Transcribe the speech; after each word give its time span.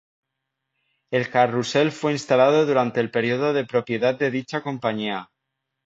El 1.11 1.29
carrusel 1.29 1.91
fue 1.91 2.11
instalado 2.13 2.65
durante 2.65 2.99
el 3.01 3.11
periodo 3.11 3.53
de 3.53 3.65
propiedad 3.67 4.17
de 4.17 4.31
dicha 4.31 4.63
compañía. 4.63 5.29